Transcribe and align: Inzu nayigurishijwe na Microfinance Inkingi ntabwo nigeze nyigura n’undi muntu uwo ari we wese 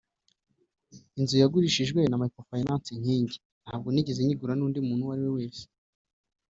Inzu 1.19 1.35
nayigurishijwe 1.37 1.99
na 2.05 2.19
Microfinance 2.23 2.87
Inkingi 2.95 3.35
ntabwo 3.63 3.87
nigeze 3.89 4.19
nyigura 4.23 4.53
n’undi 4.55 4.79
muntu 4.87 5.01
uwo 5.05 5.11
ari 5.15 5.21
we 5.25 5.31
wese 5.37 5.63